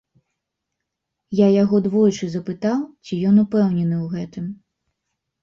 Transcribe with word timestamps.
Я 1.39 1.47
яго 1.63 1.81
двойчы 1.87 2.25
запытаў, 2.37 2.81
ці 3.05 3.13
ён 3.33 3.39
упэўнены 3.45 3.95
ў 4.03 4.07
гэтым. 4.17 4.51